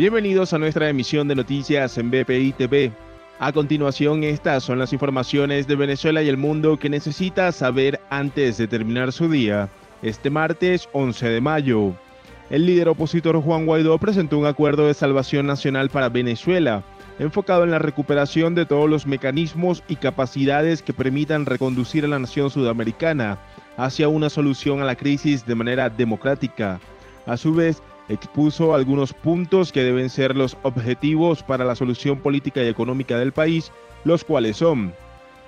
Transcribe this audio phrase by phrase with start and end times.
[0.00, 2.90] Bienvenidos a nuestra emisión de noticias en BPI TV.
[3.38, 8.56] A continuación, estas son las informaciones de Venezuela y el mundo que necesita saber antes
[8.56, 9.68] de terminar su día.
[10.00, 11.92] Este martes 11 de mayo,
[12.48, 16.82] el líder opositor Juan Guaidó presentó un acuerdo de salvación nacional para Venezuela,
[17.18, 22.18] enfocado en la recuperación de todos los mecanismos y capacidades que permitan reconducir a la
[22.18, 23.38] nación sudamericana
[23.76, 26.80] hacia una solución a la crisis de manera democrática.
[27.26, 32.62] A su vez, expuso algunos puntos que deben ser los objetivos para la solución política
[32.62, 33.72] y económica del país,
[34.04, 34.92] los cuales son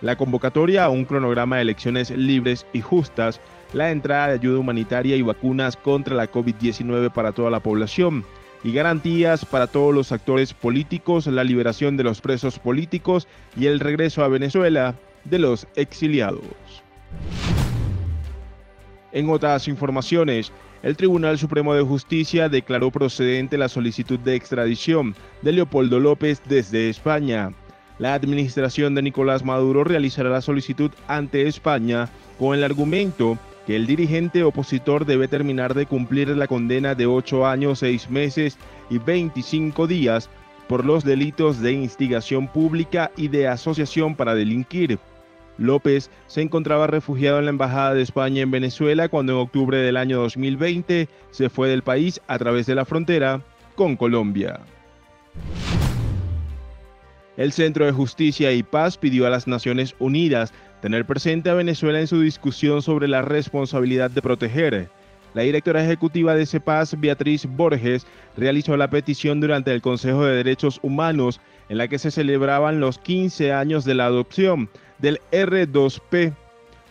[0.00, 3.40] la convocatoria a un cronograma de elecciones libres y justas,
[3.72, 8.24] la entrada de ayuda humanitaria y vacunas contra la COVID-19 para toda la población,
[8.64, 13.26] y garantías para todos los actores políticos, la liberación de los presos políticos
[13.56, 16.42] y el regreso a Venezuela de los exiliados.
[19.12, 20.52] En otras informaciones,
[20.82, 26.88] el Tribunal Supremo de Justicia declaró procedente la solicitud de extradición de Leopoldo López desde
[26.88, 27.52] España.
[27.98, 33.86] La administración de Nicolás Maduro realizará la solicitud ante España con el argumento que el
[33.86, 38.56] dirigente opositor debe terminar de cumplir la condena de 8 años, 6 meses
[38.88, 40.30] y 25 días
[40.68, 44.98] por los delitos de instigación pública y de asociación para delinquir.
[45.62, 49.96] López se encontraba refugiado en la Embajada de España en Venezuela cuando en octubre del
[49.96, 53.42] año 2020 se fue del país a través de la frontera
[53.74, 54.60] con Colombia.
[57.36, 62.00] El Centro de Justicia y Paz pidió a las Naciones Unidas tener presente a Venezuela
[62.00, 64.90] en su discusión sobre la responsabilidad de proteger.
[65.34, 68.06] La directora ejecutiva de CEPAS, Beatriz Borges,
[68.36, 72.98] realizó la petición durante el Consejo de Derechos Humanos en la que se celebraban los
[72.98, 74.68] 15 años de la adopción
[74.98, 76.34] del R2P.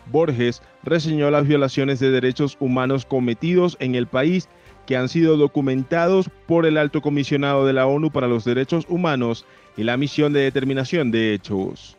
[0.07, 4.49] Borges reseñó las violaciones de derechos humanos cometidos en el país
[4.87, 9.45] que han sido documentados por el Alto Comisionado de la ONU para los Derechos Humanos
[9.77, 11.97] y la Misión de Determinación de Hechos.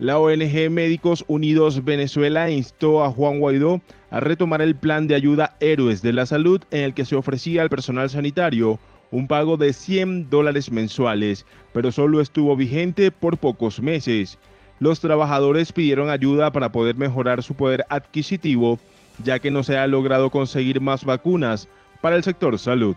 [0.00, 5.58] La ONG Médicos Unidos Venezuela instó a Juan Guaidó a retomar el plan de ayuda
[5.60, 8.78] Héroes de la Salud en el que se ofrecía al personal sanitario
[9.10, 11.44] un pago de 100 dólares mensuales,
[11.74, 14.38] pero solo estuvo vigente por pocos meses.
[14.78, 18.78] Los trabajadores pidieron ayuda para poder mejorar su poder adquisitivo,
[19.22, 21.68] ya que no se ha logrado conseguir más vacunas
[22.00, 22.96] para el sector salud.